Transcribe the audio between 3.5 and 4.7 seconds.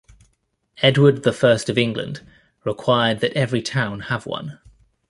town have one.